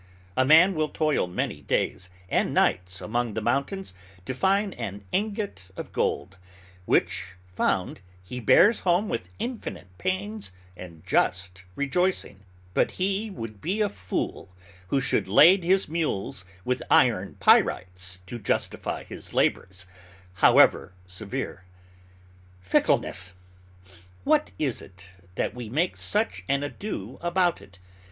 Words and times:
A 0.35 0.43
man 0.45 0.73
will 0.73 0.89
toil 0.89 1.27
many 1.27 1.61
days 1.61 2.09
and 2.27 2.55
nights 2.55 3.01
among 3.01 3.35
the 3.35 3.39
mountains 3.41 3.93
to 4.25 4.33
find 4.33 4.73
an 4.73 5.05
ingot 5.11 5.65
of 5.77 5.91
gold, 5.91 6.37
which, 6.87 7.35
found, 7.55 8.01
he 8.23 8.39
bears 8.39 8.79
home 8.79 9.07
with 9.09 9.29
infinite 9.37 9.95
pains 9.99 10.51
and 10.75 11.05
just 11.05 11.65
rejoicing; 11.75 12.39
but 12.73 12.93
he 12.93 13.29
would 13.29 13.61
be 13.61 13.79
a 13.79 13.89
fool 13.89 14.49
who 14.87 14.99
should 14.99 15.27
lade 15.27 15.63
his 15.63 15.87
mules 15.87 16.45
with 16.65 16.81
iron 16.89 17.37
pyrites 17.39 18.17
to 18.25 18.39
justify 18.39 19.03
his 19.03 19.35
labors, 19.35 19.85
however 20.41 20.93
severe. 21.05 21.63
Fickleness! 22.59 23.33
what 24.23 24.49
is 24.57 24.81
it, 24.81 25.11
that 25.35 25.53
we 25.53 25.69
make 25.69 25.95
such 25.95 26.43
an 26.49 26.63
ado 26.63 27.19
about 27.21 27.61
it? 27.61 27.77